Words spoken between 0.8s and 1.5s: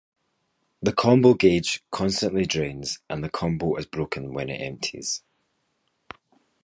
The combo